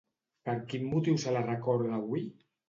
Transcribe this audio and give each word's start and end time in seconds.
Per 0.47 0.55
quin 0.71 0.87
motiu 0.93 1.19
se 1.25 1.35
la 1.37 1.45
recorda 1.51 1.93
avui? 1.99 2.25